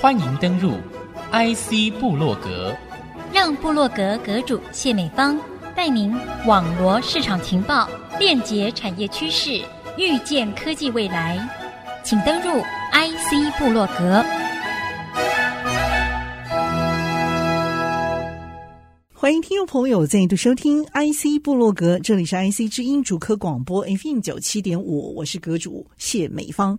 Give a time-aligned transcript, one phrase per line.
[0.00, 0.72] 欢迎登入
[1.32, 2.74] IC 部落格，
[3.32, 5.38] 让部落格阁主谢美芳
[5.74, 6.14] 带您
[6.46, 9.60] 网罗市场情报，链接产业趋势，
[9.98, 11.38] 预见科技未来。
[12.04, 14.24] 请登入 IC 部落格。
[19.12, 26.78] 欢迎听众朋友再度收听 IC 部落格，这里是 IC 之音主科广播 FM 九七点五，我是阁主谢美芳，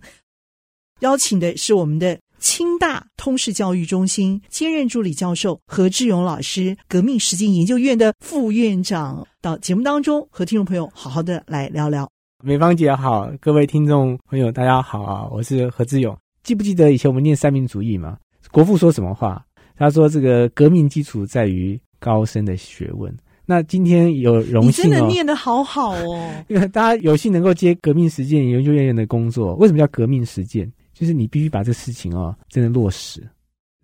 [1.00, 2.18] 邀请的是我们的。
[2.40, 12.08] 清大通识教育中心兼任助理教授何志勇老师，革命实践研究院的副院长，到节目当中和听众朋友好好的来聊聊。
[12.44, 16.16] 美芳姐好，各位听众朋友大家好啊，我是何志勇。
[16.44, 18.16] 记不记得以前我们念三民主义嘛？
[18.52, 19.44] 国父说什么话？
[19.76, 23.12] 他说：“这个革命基础在于高深的学问。”
[23.44, 29.56] 那今天有荣幸哦，你真的念得好好哦， 因为大家有幸能够接革命实践研究院的工作。
[29.56, 30.70] 为什么叫革命实践？
[30.98, 33.22] 就是你必须把这事情哦，真的落实。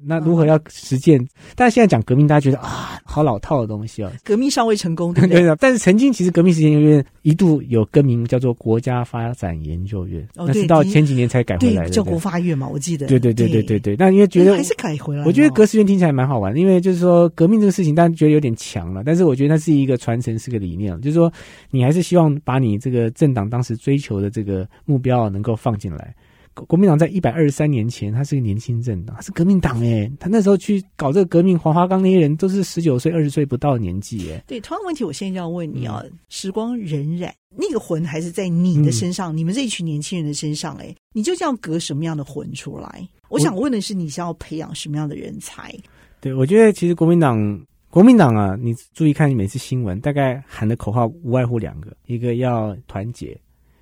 [0.07, 1.23] 那如何要实践？
[1.23, 4.11] 嗯、但是现在讲革命，大家觉得啊，好老套的东西哦。
[4.25, 5.39] 革命尚未成功，对不对？
[5.41, 5.57] 对的。
[5.57, 13.07] 但是曾经其实革命实践研究院一度有更名叫做国家发展研究院，哦、那是到前几年才改回来的，叫国发院嘛，我记得。
[13.07, 13.95] 对对对对对对。
[13.97, 19.03] 那因为觉得、欸、还是改回来，我觉得革实院听起来蛮好玩的，因为就是说革命这个事情，大家觉得有点强了。
[19.07, 21.33] 但是我觉得它是一个传承，是个理念，就是说
[21.71, 26.15] 你还是希望把你这个政党当时追求的这个目标能够放进来。
[26.55, 34.43] 国民党在一百二十三年前，他是个年轻政党，他是革命党哎，他那时候去搞这个革命，黄花岗那些人都是十九岁、二十岁不到的年纪哎。
[34.47, 43.09] 对，同样问题，我现在要问你啊，嗯、时光荏苒，那个魂还是在你的身上，嗯、你们这一群年轻人的身上哎，你就这样隔什么样的魂出来？
[43.29, 45.75] 我想问的是，你想要培养什么样的人才？
[46.21, 53.37] 对，我觉得其实国民党，国民党啊，你注意看你每次新闻，大概喊的口号无外乎两个，一个要团结，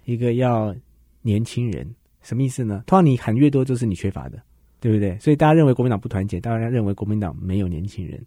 [0.07, 0.75] 一个要
[1.21, 1.87] 年轻人。
[2.23, 2.85] 什么意思呢？
[2.87, 4.41] 通常你喊越多，就是你缺乏的，
[4.81, 5.19] 对不对？
[5.19, 8.23] 所以大家认为国民党不团结，大家认为国民党没有年轻人。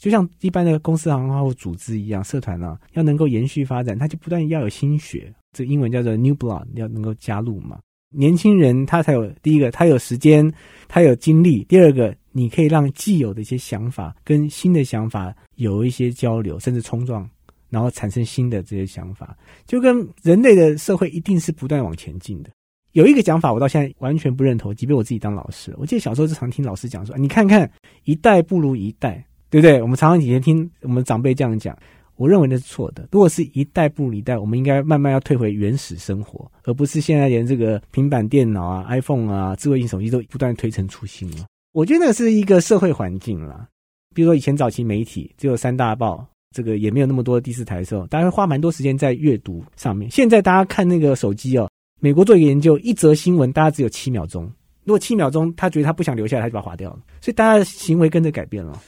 [0.00, 7.78] 就像一般的公司行号或组织一样，社团啊，要能够延续发展，它就不断要有新血，这英文叫做 new blood，要能够加入嘛。
[8.12, 10.50] 年轻人他才有第一个，他有时间，
[10.88, 17.28] 他有精力；第二个，你可以让既有的一些想法跟新的想法有一些交流，甚至冲撞，
[17.68, 22.50] 然后产生新的这些想法，就跟人类的社会一定是不断往前进的。
[22.92, 24.74] 有一个讲法，我到现在完全不认同。
[24.74, 27.70] 即便我自己当老师，我记得小时候就常听老师讲说：“你看看，
[28.04, 31.76] 一代不如一代，对不对？”我们常常以前听我们长辈这样讲，
[32.16, 33.08] 我认为那是错的。
[33.12, 41.46] 如果是一代不如一代，我们应该慢慢要退回原始生活，而不是现在连这个平板电脑啊、iPhone 啊、智慧型手机都不断推陈出新了。
[41.72, 43.68] 我觉得那是一个社会环境啦。
[44.12, 50.10] 比如说以前早期媒体只有三大报，这个也没有那么多第四台的时候，大家会花蛮多时间在阅读上面。
[50.10, 51.70] 现在大家看那个手机哦。
[52.00, 54.50] 美国做一个研究，一则新闻大家只有七秒钟。
[54.84, 56.98] 如果七秒钟，他觉得他不想留下来，他就把它划掉了。
[57.20, 58.82] 所以大家的行为跟着改变了。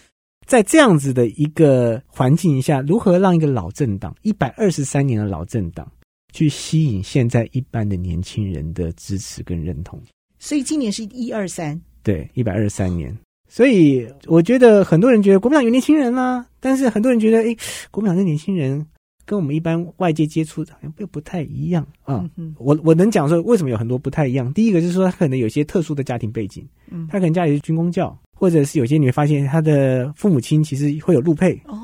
[0.46, 5.86] 在这样子的一个环境下，如何让一个老政党，一百二十三年的老政党，
[6.32, 10.00] 去吸引现在一般的年轻人的支持跟认同？
[10.38, 13.16] 所以今年是一二三，对，一百二十三年。
[13.48, 17.54] 所以我觉得很多人觉得国民党有年轻人啦、啊，但是很多人觉得，哎，
[17.90, 18.84] 国民党的年轻人。
[19.24, 22.20] 跟我们一般外界接触的好像又不太一样啊。
[22.22, 24.52] 嗯嗯，我我能讲说为什么有很多不太一样。
[24.52, 31.76] 第一个就是说他可能有些特殊的家庭背景，嗯，他可能家里是军公教，或者是有些你会发现他的父母亲其实会有路配哦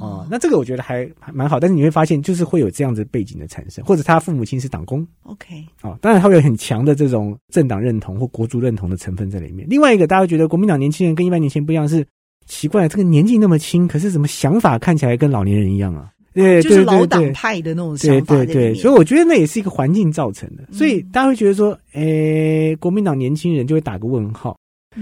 [0.00, 1.58] 哦，那这个我觉得还还蛮好。
[1.58, 9.66] 但是你会发现就是会有这样子背景的产生，或者他父母亲是党工，OK 啊，当然他会有很强的这种政党认同或国族认同的成分在里面。
[9.70, 12.04] 另外一个大家会觉得国民党年轻人跟一般年轻人不一样是
[12.46, 16.10] 奇怪，这个年纪那么轻，可是怎么想法看起来跟老年人一样啊？
[16.34, 18.36] 对，就是老党派的那种想法。
[18.36, 20.64] 对对对，所以我觉得那也是一个环境造成的。
[20.72, 24.56] 所以大家会觉得说，诶，国民党年轻人就会打个问号。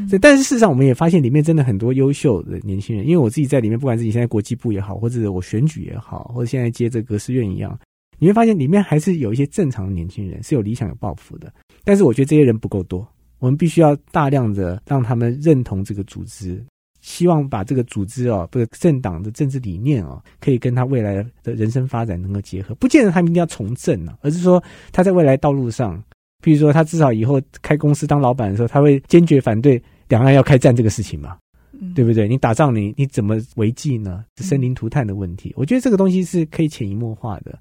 [0.08, 3.06] 所以，但是事实上，我们也发现里面真的很多优秀的年轻人。
[3.06, 7.78] 因为我自己在里面，不管自己现在国际部也好，或者我选举也好，或者现在接这个革实院一样，
[8.18, 11.52] 你会发现里面还是有一些正常的年轻人，是有理想、有抱负的。
[11.84, 13.06] 但是，我觉得这些人不够多，
[13.38, 16.64] 我们必须要大量的让他们认同这个组织。
[17.02, 22.74] 希望把这个组织哦，不是政党的政治理念哦，可以跟他未来的人生发展能够结合。
[22.76, 24.62] 不见得他们一定要从政啊，而是说
[24.92, 26.02] 他在未来道路上，
[26.40, 31.36] 比如说他至少以后开公司当老板的时候，他会坚决反对两岸要开战这个事情嘛，
[31.72, 32.28] 嗯、对不对？
[32.28, 34.24] 你打仗你你怎么违纪呢？
[34.36, 37.58] 生灵涂炭的问题，嗯、我觉得这个东西是可以潜移默化的。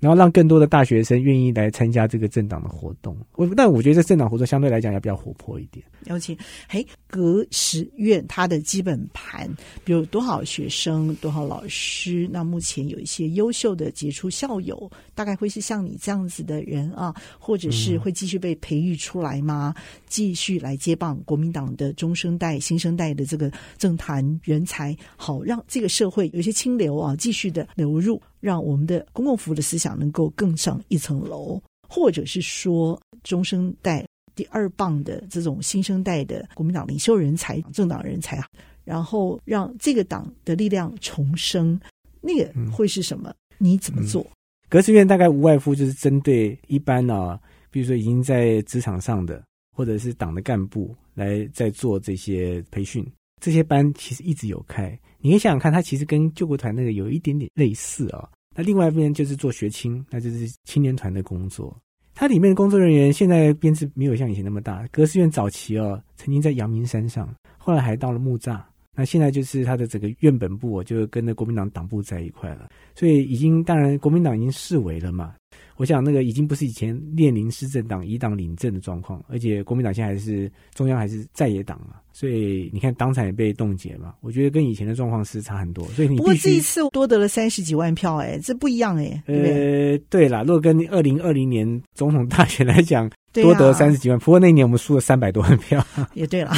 [0.00, 3.16] 然后让更多的大学生愿意来参加这个政党的活动。
[3.36, 5.84] 我但我觉得这政党活动相对来讲要比较活泼一点。
[6.04, 6.36] 了解，
[6.68, 9.48] 嘿，隔十院它的基本盘，
[9.84, 19.74] 比如多少学生、多少老师，那目前有一些优秀的杰出校友，大概会是像你这样子的人啊，或者是会继续被培育出来吗？
[19.76, 28.20] 嗯、继续来接棒国民党的中生代、新生代的这个政坛人才，好让这个社会有一些清流啊，继续的流入。
[28.40, 38.46] 让我们的公共服务的思想能够更上一层楼，或者是说中生代第二棒的这种新生代的国民党领袖人才、政党人才啊，
[38.84, 41.78] 然后让这个党的力量重生，
[42.20, 43.30] 那个会是什么？
[43.30, 44.26] 嗯、你怎么做？
[44.68, 47.38] 革实院大概无外乎就是针对一般啊，
[47.70, 49.42] 比如说已经在职场上的，
[49.76, 53.04] 或者是党的干部来在做这些培训，
[53.40, 54.96] 这些班其实一直有开。
[55.18, 58.28] 你可以想想看，它其实跟救国团那个有一点点类似啊、哦。
[58.54, 61.76] 那另外一边就是做学青，那就是青年团的工作。
[62.14, 64.86] 它里面的工作人员现在编制没有像以前那么大。
[64.92, 68.60] 革实院早期哦，曾经在阳明山上，后来还到了木栅。
[68.94, 72.68] 那现在就是它的整个院本部，就跟着国民党党部在一块了。
[72.94, 75.34] 所以已经，当然国民党已经式微了嘛。
[75.80, 85.82] 我想那个已经不是以前列宁式政党以党领政的状况，而且国民党现在还是中央还是在野党嘛，所以你看党产也被冻结嘛，我觉得跟以前的状况是差很多。
[85.96, 89.22] 所以你不过这一次多得了三十几万票，哎，这不一样哎。
[89.24, 95.82] 呃，对啦，如果跟二零二零年总统大选来讲， 多得三十几万，不过那一年我们输了三百多万票。
[96.12, 96.50] 也对了，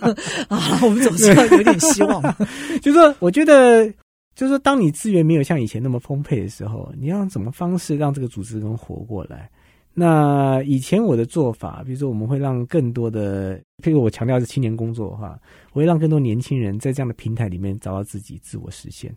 [0.48, 2.22] 啊，我们总是要有点希望。
[2.80, 3.92] 就是说，我觉得。
[4.34, 9.50] 就是说，当你资源没有像以前那么丰沛的时候，你要用什么方式让这个组织能活过来？
[9.94, 15.38] 那以前我的做法，比如说我们会让更多的，譬如我强调是青年工作的话，
[15.72, 19.14] 我会让更多年轻人在这样的平台里面找到自己自我实现。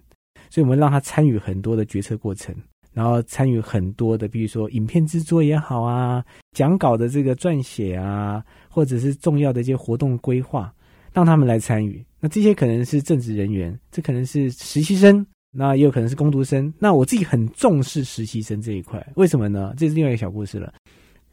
[0.50, 2.54] 所以我们让他参与很多的决策过程，
[2.92, 6.22] 然后参与很多的，比如说影片制作也好啊，
[6.52, 10.74] 讲稿的这个撰写啊，或者是重要的一些活动规划。
[11.16, 16.72] 让他们来参与，那这些可能是正职人员，这可能是实习生，那也有可能是工读生。
[16.78, 19.74] 那我自己很重视实习生这一块，为什么呢？
[19.78, 20.74] 这是另外一个小故事了。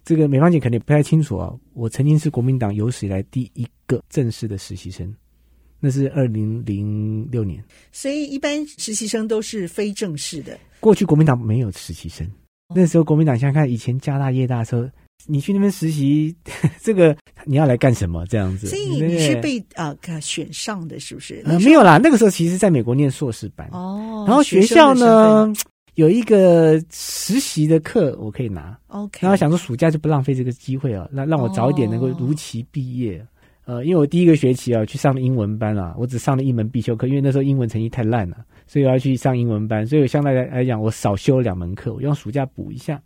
[0.04, 1.52] 这个美芳姐肯定不太清楚啊。
[1.74, 5.12] 我曾经是国民党有史以来第一个正式的实习生，
[5.80, 7.60] 那是二零零六年。
[7.90, 10.56] 所以一般实习生都是非正式的。
[10.78, 12.24] 过去国民党没有实习生，
[12.72, 14.88] 那时候国民党想想看，以前家大业大时候。
[15.28, 16.34] 你去那边实习，
[16.82, 18.26] 这个你要来干什么？
[18.26, 21.42] 这样子，所以你是被啊、呃、选上的，是不是？
[21.44, 24.24] 呃，没有啦，那个时候其实在美国念硕士班哦。
[24.26, 25.52] 然后学校呢
[25.94, 28.78] 有一个实习的课，我可以拿。
[28.88, 33.18] OK，然后想说暑假就不浪费这个机会啊，让让我早一点能够如期毕业。
[33.64, 43.00] 哦、呃，因为我第一个学期啊去上了英文班啊，我只上了一门必修课，因为那时候英文成绩太烂了，所以我要去上英文班，所以我相对来来讲我少修了两门课，我用暑假补一下。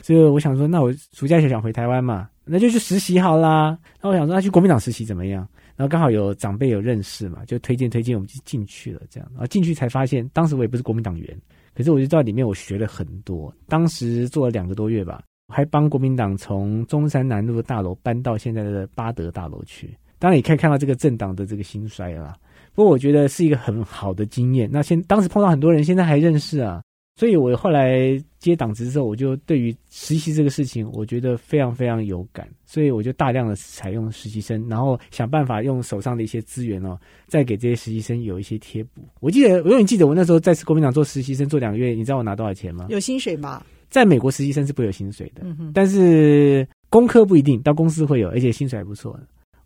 [0.00, 3.78] 所以我想说，那我暑假就想回台湾嘛，那就去实习好啦。
[4.02, 5.46] 那我想说，那去国民党实习怎么样？
[5.76, 9.02] 然后刚好有长辈有认识嘛，就推荐推荐，我们就进去了。
[9.08, 11.38] 这样，然后进去才发现，当时我也不是国民党员，
[11.74, 13.54] 可是我就在里面我学了很多。
[13.68, 19.96] 当时做了两个多月吧，还帮国民党从中山南路的大楼搬到现在的八德大楼去。
[20.18, 22.36] 当然也可以看到这个政党的这个兴衰了。
[22.74, 24.68] 不过我觉得是一个很好的经验。
[24.72, 26.82] 那现当时碰到很多人，现在还认识啊。
[27.18, 32.48] 所以，我后来接党职之后，我就对于实习这个事情，我觉得非常非常有感。
[32.64, 39.02] 所以，我就大量的采用实习生，然后想办法用手上的一些资源哦，再给这些实习生有一些贴补。
[39.18, 42.86] 我记得，我永远记得我那时候在国民党做实习生做两个月，你知道我拿多少钱吗？
[42.88, 43.60] 有薪水吗？
[43.90, 45.72] 在美国实习生是不会有薪水的，嗯哼。
[45.74, 49.18] 但是工科不一定，到公司会有，而且薪水还不错。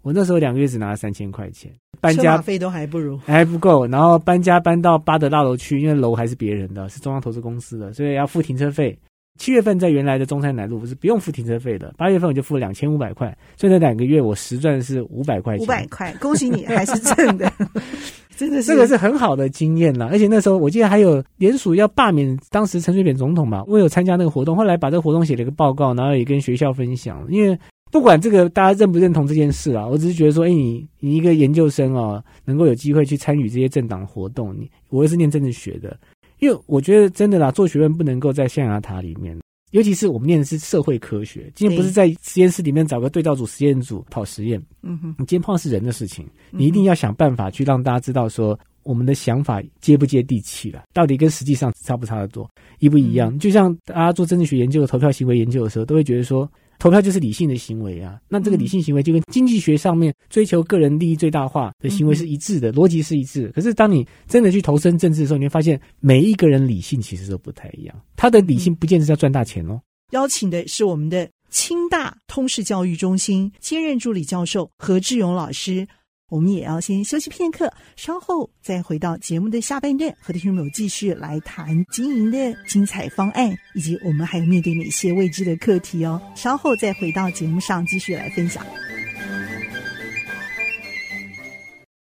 [0.03, 3.87] 我那时候两个月只拿了三千块钱，搬家费都还不如，还不够。
[3.87, 8.99] 然后搬家搬到八德大楼去，因为楼还是别人的，是中央投资公司的，所以要付停车费。
[9.39, 15.65] 七月份在原来的中山南路不是不用付停车费的，八月份我就付了两千五百块，所以那两个月我实赚是五百块钱。
[15.65, 17.51] 五百块，恭喜你还是挣的，
[18.37, 20.07] 真的是这个是很好的经验了。
[20.09, 27.57] 而且那时候我记得还有联署要罢免当时陈水扁总统嘛，我有参加那个活动，后来把这个活动写了一个报告，然后也跟学校分享，因为。
[27.93, 35.95] 不管这个大家认不认同这件事啊，我只是觉得说，哎，你你一个研究生哦，能够有机会去参与这些政党活动，你我也是念政治学的，
[36.41, 39.39] 因为我觉得真的啦，做学问不能够在象牙塔里面，
[39.73, 53.39] 尤其是我们念的是社会科学，今天不是在实验室里面找个对照组、实验组跑实验，嗯哼，你今天碰到是人的事情，你一定要想办法去让大家知道说，我们的想法接不接地气了，到底跟实际上差不差得多，一不一样？
[53.39, 56.51] 就像大家做政治学研究、投票行为研究的时候，都会觉得说。
[56.83, 58.19] 投票就是理性的行为啊。
[58.29, 63.53] 那这个理性行为就跟经济学上面追求个人利益最大化的行为是一致的，逻辑是一致的。
[63.53, 67.95] 可是当你真的去投身政治的时候，你会发现每一个人理性其实都不太一样。
[68.17, 69.81] 他的理性不见得是要赚大钱哦。
[70.11, 75.87] 邀请的是我们的清大通识教育中心兼任助理教授何志勇老师。
[76.33, 86.19] 我们也要先休息片刻，稍后再回到节目的下半段，和听众朋友继续来谈经营的精彩方案，以及我们还有面对哪些未知的课题哦。
[86.35, 88.65] 稍后再回到节目上继续来分享。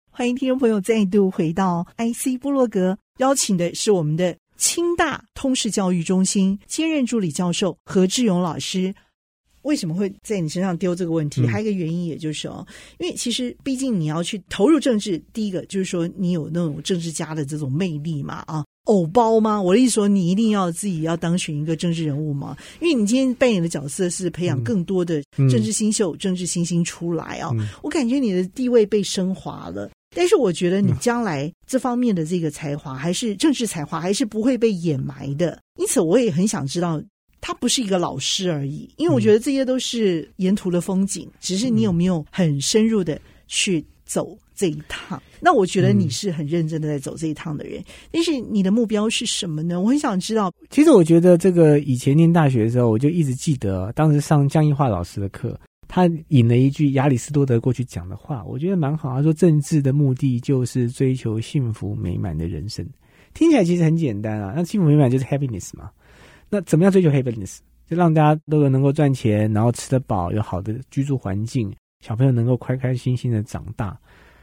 [0.09, 8.93] 欢迎听众朋友再度回到 IC 部落格，邀请的是我们的清大通识教育中心兼任助理教授何志勇老师。
[9.63, 11.45] 为什么会在你身上丢这个问题？
[11.45, 12.65] 还有一个原因，也就是哦，
[12.97, 19.61] 因为其实毕竟你要去投入政治，第一个就是说你有那种政治家的这种魅力嘛，啊，偶包吗？
[19.61, 22.55] 我的意思说，你一定要自己要当选一个政治人物吗？
[22.79, 27.51] 因为你今天扮演的角色是培养更多的政治新秀、政治新星出来啊。
[27.81, 35.59] 我感觉你的地位被升华了，但是我觉得你将来这方面的这个才华，还是政治才华，还是不会被掩埋的。
[35.77, 37.01] 因此，我也很想知道。
[37.41, 45.22] 他不是一个老师而已，因为我觉得这些都是沿途的风景，只是你有没有很深入的去走这一趟。
[45.39, 47.81] 那我觉得你是很认真的在走这一趟的人，
[48.12, 49.79] 但是你的目标是什么呢？
[49.79, 50.51] 我很想知道。
[50.69, 59.15] 其实我觉得这个以前念大学的时候，我就一直记得当时上江一化老师的课，他引了一句亚里士多德过去讲的话，我觉得蛮好。
[59.15, 62.86] 他说：“政治的目的就是追求幸福美满的人生。”
[63.34, 65.89] 听起来其实很简单啊，那幸福美满就是 happiness 嘛。
[66.50, 67.60] 那怎么样追求 happiness？
[67.88, 71.74] 就让大家都有能够赚钱，然后吃得饱，有好的居住环境，
[72.06, 73.98] 小朋友能够开开心心的长大。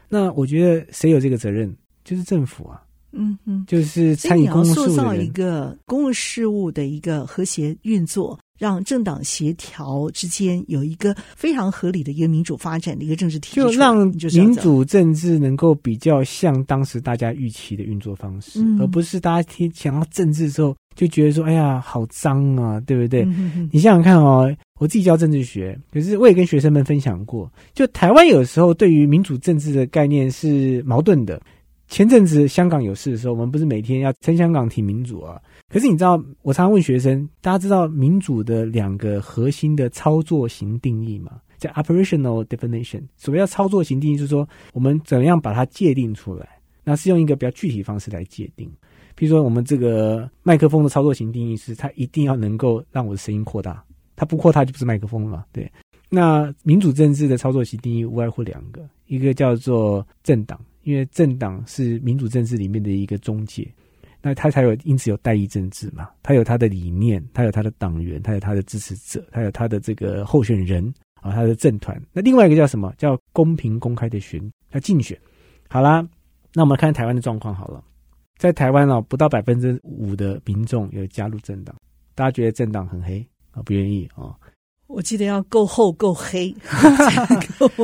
[0.09, 1.75] 那我觉得谁有这个责任？
[2.03, 2.81] 就是政府啊。
[3.13, 8.37] 嗯嗯，就是参与公共事务的，塑造一个公共事务的一个和谐运作。
[8.59, 31.39] 让政党协调之间有一个非常合理的一个民主发展的一个政治体制，就让民主政治能够比较像当时大家预期的运作方式，嗯、而不是大家听想到政治之后就觉得说：“哎呀，好脏啊，对不对？”嗯、哼哼你想想看哦，我自己教政治学，可是我也跟学生们分享过，就台湾有时候对于民主政治的概念是矛盾的。
[31.87, 35.39] 前阵子香港有事的时候，我们不是每天要撑香港挺民主啊？
[35.69, 41.39] 可是你知道，我常常问学生，大家知道民主的两个核心的操作型定义吗？
[41.57, 43.03] 叫 operational definition。
[43.15, 46.47] 所谓叫操作型定义，就是说我们怎么样把它界定出来，
[46.83, 48.69] 那是用一个比较具体方式来界定。
[49.17, 53.83] 比如说，我们这个麦克风的操作型定义是，它一定要能够让我的声音扩大，
[54.15, 55.47] 它不扩大就不是麦克风了。
[55.51, 55.69] 对，
[56.07, 60.59] 那民主政治的操作型定义无外乎两个，一个叫做政党。
[60.83, 63.69] 因为政党是民主政治里面的一个中介，
[64.21, 72.01] 那他才有因此有代议政治嘛，他有他的理念，他有他的党员，他有他的支持者，他有他的这个候选人啊，他的政团。
[72.13, 72.93] 那另外一个叫什么？
[72.97, 74.39] 叫公平公开的选，
[74.71, 75.19] 叫竞选。
[75.67, 76.07] 好啦，
[76.53, 77.83] 那我们看台湾的状况好了，
[78.37, 81.75] 在台湾哦，不到百分之五的民众有加入政党，
[82.15, 84.35] 大家觉得政党很黑啊，不愿意啊。
[84.87, 86.55] 我记得要够厚够黑，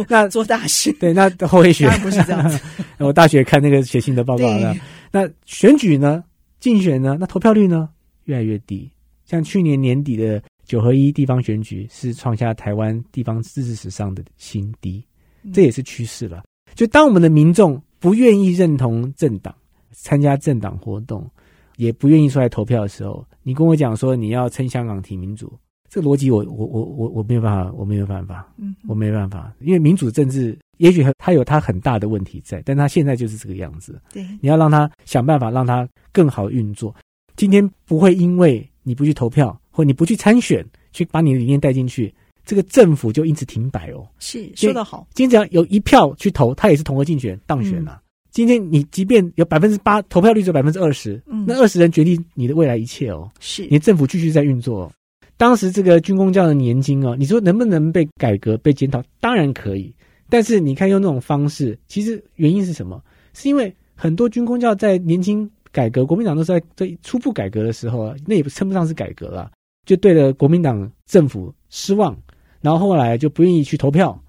[0.07, 2.57] 那 做大事对，那厚黑学不是这样子。
[2.99, 4.73] 我大学看那个写信的报告了。
[5.11, 6.23] 那选举呢？
[6.61, 7.17] 竞选呢？
[7.19, 7.89] 那投票率呢？
[8.23, 8.89] 越来越低。
[9.25, 15.03] 像去年年底的九合一地方选举，是创下台湾地方自治史上的新低，
[15.51, 16.43] 这也是趋势了。
[16.73, 19.53] 就当我们的民众不愿意认同政党，
[19.93, 21.29] 参加政党活动，
[21.77, 25.51] 也不愿意出来投票的时候，你跟我讲说你要撑香港提民主。
[25.89, 34.01] 这个逻辑我我我我我没有办法，我没有办法，嗯，我没办法，因为民主政治也许它有它很大的问题在，但它现在就是这个样子。
[34.11, 36.95] 对，你要让它想办法让它更好运作。
[37.35, 42.11] 今天不会因为你不去投票或你不去参选，去把你的理念带进去，
[42.43, 44.03] 这个政府就因此停摆哦。
[44.17, 45.07] 是，说得好。
[45.13, 48.01] 今天只要有一票去投，他也是同额竞选当选了。
[48.01, 48.02] 嗯，
[48.33, 53.29] 今天你即便有百分之八投票率，只有百分之二十，嗯，那二十人决定你的未来一切哦。
[53.39, 54.91] 是，你的政府继续在运作。
[55.37, 59.03] 当时这个军工教的年金哦，你说能不能被改革、被检讨？
[59.19, 59.93] 当然可以。
[60.29, 62.99] 但是你看用那种方式，其实原因是什么？
[63.35, 69.51] 是因为很多军工教在年金改革，国民党都是在在初步改革的时候啊，那也称不上是改革了，
[69.85, 72.17] 就对了国民党政府失望，
[72.61, 74.19] 然后后来就不愿意去投票，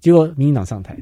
[0.00, 0.96] 结果民进党上台，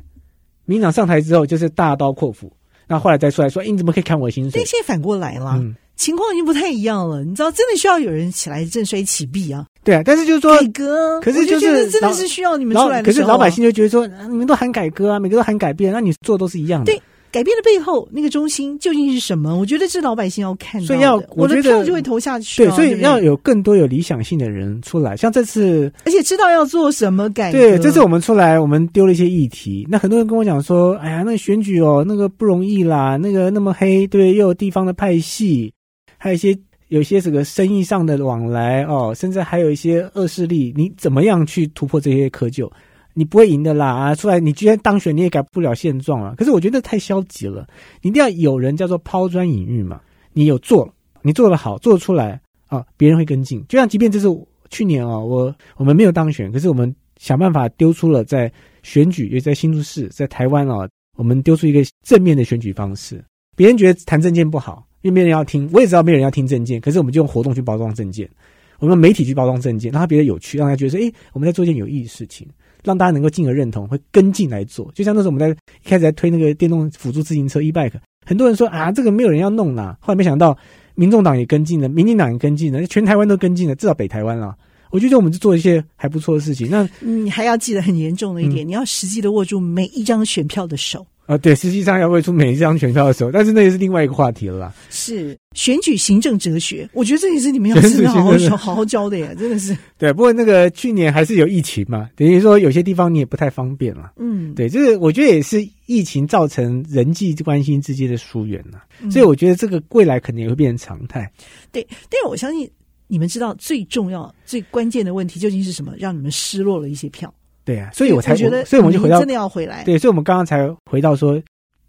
[0.70, 2.52] 民党上台之后就是大刀阔斧，
[2.86, 4.52] 那后来再出来说，哎，你怎么可以砍我的薪水？
[4.54, 5.54] 但现在反过来了。
[5.56, 9.66] 嗯情况已经不太一样了，你知道，真的需要有人起来振衰起弊啊！
[9.84, 16.90] 对啊，但是就是说改革，可是就是真的是需要你们出来的、啊、可是老百姓就觉得说，你们都喊改革啊，每个都喊改变，那你做的都是一样的。
[16.90, 19.56] 对，改变的背后那个中心究竟是什么？
[19.56, 22.66] 我觉得是老百姓要看到的，所以要我觉得我的票就会投下去、啊。
[22.66, 27.58] 对，所以要有更多有理想性的人出来，像这次，而且知道要做什么改革。
[27.58, 29.86] 对，这次我们出来，我们丢了一些议题。
[29.88, 35.72] 那很多人跟我讲说：“哎呀，那个选举哦，那个不容易啦，那个那么黑，对，又有地方的派系，
[36.18, 36.58] 还有一些
[36.88, 42.68] 有一些这个生意上的往来哦，甚至还有一些恶势力，你怎么样去突破这些窠臼？”
[43.14, 43.86] 你不会赢的啦！
[43.86, 46.34] 啊，出来你居然当选，你也改不了现状了。
[46.36, 47.66] 可是我觉得太消极了，
[48.02, 50.00] 你一定要有人叫做抛砖引玉嘛。
[50.32, 50.88] 你有做，
[51.22, 53.64] 你做得好，做得出来啊，别人会跟进。
[53.68, 54.28] 就像即便这是
[54.70, 58.50] 去年啊，我我们没有当选，可是我们想办法丢出了在
[58.82, 60.88] 选举，也在新竹市，在台湾啊，
[61.18, 63.22] 我们丢出一个正面的选举方式。
[63.56, 68.30] 别人觉得谈政见不好，因为没人要听，我也知道没人要听政见，可是我们就用活动去包装政见，
[68.78, 72.48] 我们媒体去包装政见，让他觉得有趣，让他觉得说，诶，我们在做一件有意义的事情。
[72.84, 74.90] 让大家能够进而认同，会跟进来做。
[74.94, 75.48] 就像那时候我们在
[75.84, 77.92] 一开始在推那个电动辅助自行车 e-bike，
[78.26, 79.96] 很多人说啊，这个没有人要弄啦。
[80.00, 80.56] 后来没想到，
[80.94, 84.54] 民众党也跟进了，民进党也跟进了，全台湾都跟进了，至少北台湾了。
[84.90, 86.68] 我觉得我们就做一些还不错的事情。
[86.68, 91.06] 那你还要记得很严重的一点，嗯、你要实际的握住每一张选票的手。
[91.30, 94.74] 啊，对，实际上要为出每一张选票的时候，但是那也是另外一个话题了啦。
[94.90, 99.76] 是选举行政哲学，我觉得这也是你们要是好好好好好教的呀，真的是。
[99.96, 104.10] 对，不过那个去年还是有疫情嘛，等于说有些地方你也不太方便了。
[104.18, 111.30] 嗯，对，就是我觉得也是疫情造成人际关系之间的疏远了，嗯、所以我觉得这个未来可能也会变成常态。
[111.70, 112.68] 对，但是我相信
[113.06, 117.32] 你们知道最重要、最关键的问题究竟是什么，让你们失落了一些票。
[117.70, 119.84] 对啊，所以我才觉得，所以我们就回到真的要回来。
[119.84, 121.40] 对，所以我们刚刚才回到说，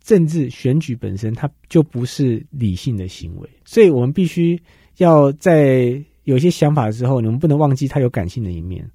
[0.03, 4.61] 政治选举本身它就不是理性的行为，所以我们必须
[4.97, 8.87] 要在有一些想法的时候，你们不能忘记它有感性的一面，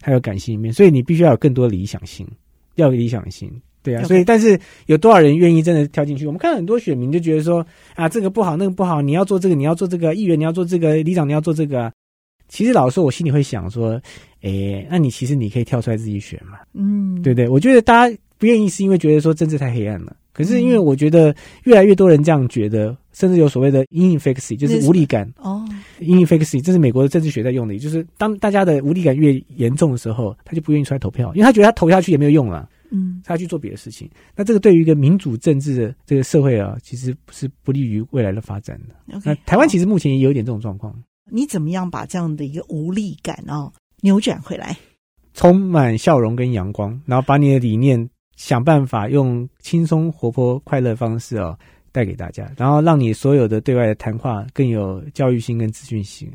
[0.00, 2.26] 它有感性一面，所以你必须要有更多理想性，
[2.76, 3.52] 要有理想性。
[3.82, 6.26] 对啊.所以但是有多少人愿意真的跳进去？
[6.26, 7.66] 我们看很多选民就觉得说
[7.96, 11.92] 啊，这个不好，那个不好，你要做这个，你要做这个，议员你要做这个，里长你要做这个啊。
[12.50, 13.98] 其实老实说，我心里会想说，
[14.42, 17.48] 诶，那你其实你可以跳出来自己选嘛，嗯，对不对？
[17.48, 25.64] 我觉得大家不愿意是因为觉得说政治太黑暗了，可是因为我觉得越来越多人这样觉得，甚至有所谓的 inefficacy，就是无力感哦
[26.00, 34.10] ，inefficacy，这是美国的政治学在用的，就是当大家的无力感越严重的时候，他就不愿意出来投票，因为他觉得他投下去也没有用了，嗯，他去做别的事情。
[34.34, 39.18] 那这个对于一个民主政治的这个社会啊，其实是不利于未来的发展的。
[39.18, 40.92] Okay, 那台湾其实目前也有一点这种状况。
[41.30, 43.72] 你怎么样把这样的一个无力感、哦、
[44.02, 44.76] 扭转回来？
[45.32, 51.56] 充满笑容跟阳光，然后把你的理念想办法用轻松活泼快乐方式哦
[51.92, 56.30] 带给大家，然后让你所有的对外的谈话更有教育性跟资讯性，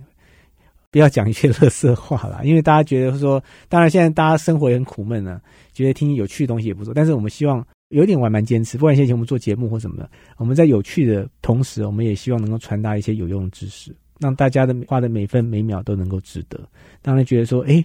[0.91, 5.41] 不要讲一些垃圾话啦，因为大家觉得说，当然现在大家生活也很苦闷呢、
[5.73, 13.93] 觉得听有趣的东西也不错，但是我们希望有点我还蛮坚持，不管现在我们做节目或什么的，我们在有趣的同时，我们也希望能够传达一些有用的知识。
[14.19, 16.59] 让大家的花的每分每秒都能够值得，
[17.01, 17.83] 当然觉得说，哎，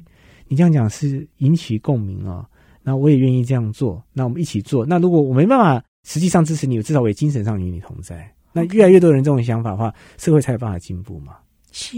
[0.49, 2.47] 你这样讲是引起共鸣啊、哦，
[2.83, 4.87] 那我也愿意这样做，那我们一起做。
[4.87, 8.33] 那如果我没办法实际上支持你，至少我也精神上与你同在。
[8.53, 11.37] 那越来越多人这种想法的话，社会才有办法进步嘛。
[11.73, 11.97] 是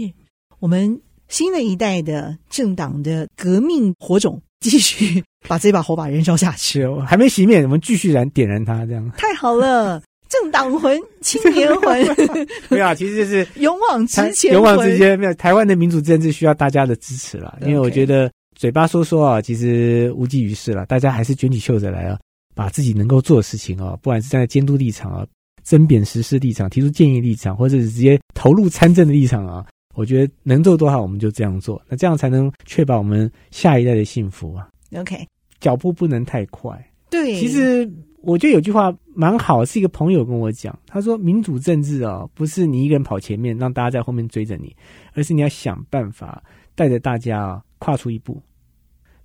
[0.59, 6.81] 我们新的一代的政党的革命火种，继续 把这把火把燃烧下去。
[6.81, 10.01] 是，还没熄灭，我们继续燃点燃它，这样太好了。
[10.41, 12.01] 政党魂、青年魂，
[12.69, 14.51] 没有，其实就是 勇往直前。
[14.53, 15.33] 勇往直前，没有。
[15.35, 20.87] 台湾的民主政治需要大家的支持了，因为我觉得嘴巴说说啊，其实无济于事了。
[20.87, 22.17] 大家还是卷起袖子来啊，
[22.55, 25.25] 把自己能够做的事情啊，不管是站在监督立场啊、
[25.63, 34.67] 争辩实施立场、提出建议立场，或者是直接投入参政的立场啊，我觉得能做多少我们就这样做，那这样才能确保我们下一代的幸福啊。
[34.95, 35.27] OK，
[35.59, 36.75] 脚步不能太快。
[37.09, 37.87] 对，其实。
[38.23, 44.73] 我觉得有句话蛮好，是一个朋友跟我讲，他说：“民主政治啊，不是你一个人跑前面，让大家在后面追着你，
[45.13, 46.41] 而是你要想办法
[46.73, 48.41] 带着大家啊跨出一步，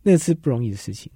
[0.03, 1.11] 那是不容易的事情。”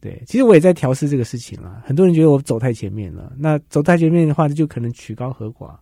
[0.00, 1.82] 对，其实我也在调试这个事情了。
[1.84, 5.74] 很多人觉得我走太前面了，那走太前面的话，就可能曲高和寡。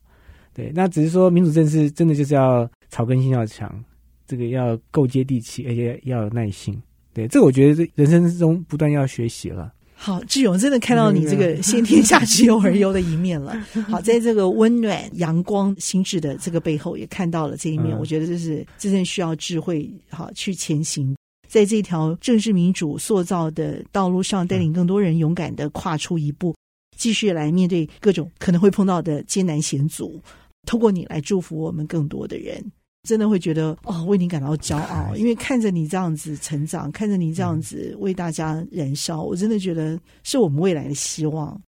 [0.54, 3.84] 对，那只是说民主政治真的就是要草根性要强，
[4.26, 6.80] 这个要够接地气，而且要有耐心。
[7.12, 9.72] 对，这我觉得人生之中不断要学习了。
[10.04, 13.56] 好，志勇真的看到你这个先天下之忧而忧的一面了。
[13.88, 17.96] 好，在这个温暖、阳光、心智的这个背后，也看到了这一面。
[17.96, 21.16] 我觉得这是真正需要智慧，好去前行，
[21.48, 26.52] 在这条政治民主塑造的道路上，带领更多人勇敢的跨出一步，
[26.98, 30.20] 继续来面对各种可能会碰到的艰难险阻。
[30.66, 32.60] 透过你来祝福我们更多的人。
[33.02, 41.60] 真的会觉得哦，为你感到骄傲， 因为看着你这样子成长，看着你这样子为大家燃烧，我真的觉得是我们未来的希望。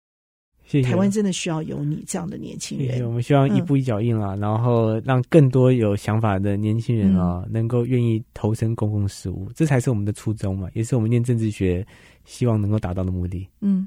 [0.64, 0.88] 谢谢。
[0.88, 3.07] 台湾真的需要有你这样的年轻人。
[3.07, 11.87] 我们希望一步一脚印啦，嗯、然后让更多有想法的年轻人啊，嗯、能够愿意投身公共事务，这才是我们的初衷嘛，也是我们念政治学
[12.25, 13.47] 希望能够达到的目的。
[13.61, 13.87] 嗯，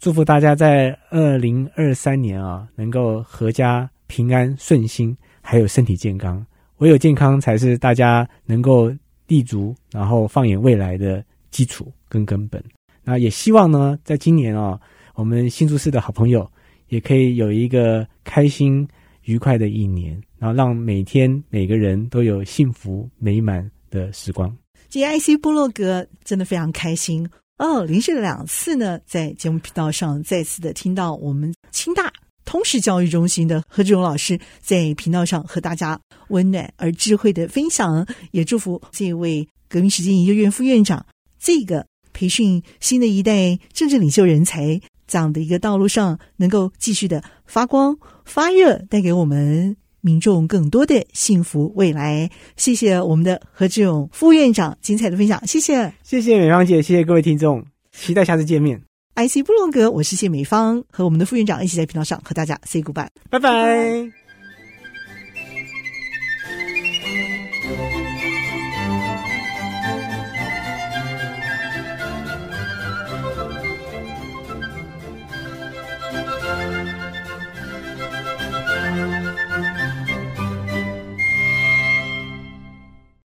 [0.00, 6.44] 祝福大家在二零二三年啊，能够阖家平安顺心，还有身体健康。
[6.78, 8.90] 唯有健康，才是大家能够
[9.26, 12.62] 立足，然后放眼未来的基础跟根本。
[13.04, 14.80] 那也希望呢，在今年啊，
[15.14, 16.50] 我们新竹市的好朋友
[16.88, 18.86] 也可以有一个开心
[19.24, 24.54] 愉快的一年，然后让每天每个人都有幸福美满的时光。
[24.90, 32.10] GIC 部落格真的非常开心哦，连续两次呢，在节目频道上再次的听到我们清大
[32.50, 35.96] 通识教育中心的何志荣老师在频道上和大家
[36.30, 41.06] 温暖而智慧的分享，也祝福这位革命实践研究院副院长
[41.38, 41.86] 这个。
[42.12, 52.28] 培训新的一代政治领袖人才，这样的一个道路上，能够继续的发光发热，带给我们民众更多的幸福未来。
[52.56, 58.89] 谢谢我们的何志勇副院长精彩的分享，谢谢，谢谢美芳姐，谢谢各位听众，期待下次见面。
[59.28, 64.19] IC 布隆格，我是谢美芳，和我们的副院长一起在频道上和大家 say goodbye，拜拜。